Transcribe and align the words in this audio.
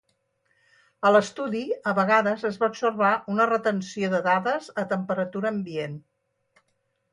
A 1.09 1.11
l'estudi, 1.15 1.61
a 1.91 1.93
vegades 1.99 2.47
es 2.51 2.57
va 2.63 2.69
observar 2.73 3.13
una 3.35 3.47
retenció 3.51 4.11
de 4.17 4.25
dades 4.31 4.73
a 4.85 4.89
temperatura 4.97 5.55
ambient. 5.59 5.97